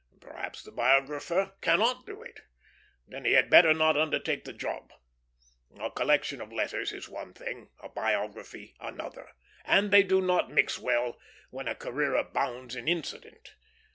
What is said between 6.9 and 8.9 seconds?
is one thing, a biography